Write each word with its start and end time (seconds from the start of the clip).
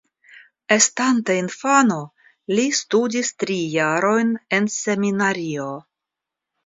Estante 0.75 1.35
infano 1.41 1.99
li 2.59 2.65
studis 2.79 3.31
tri 3.45 3.61
jarojn 3.77 4.35
en 4.59 4.71
seminario. 4.77 5.69